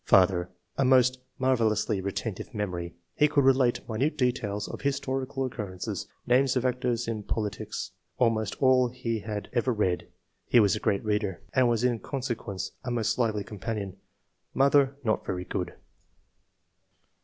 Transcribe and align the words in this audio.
"Father— 0.15 0.49
A 0.79 0.83
most 0.83 1.19
marvellously 1.37 2.01
retentive 2.01 2.55
memory; 2.55 2.95
he 3.13 3.27
could 3.27 3.43
relate 3.43 3.87
minute 3.87 4.17
details 4.17 4.67
of 4.67 4.81
his 4.81 4.99
torical 4.99 5.45
occurrences, 5.45 6.07
names 6.25 6.55
of 6.55 6.65
actors 6.65 7.07
in 7.07 7.21
politics, 7.21 7.91
almost 8.17 8.59
all 8.59 8.87
he 8.89 9.19
had 9.19 9.47
ever 9.53 9.71
read 9.71 10.07
(he 10.47 10.59
was 10.59 10.75
a 10.75 10.79
great 10.79 11.05
reader), 11.05 11.41
and 11.53 11.69
was 11.69 11.83
in 11.83 11.99
consequence 11.99 12.71
a 12.83 12.89
most 12.89 13.15
lively 13.19 13.43
companion. 13.43 13.95
Mother— 14.55 14.95
Not 15.03 15.23
very 15.23 15.45
good." 15.45 15.75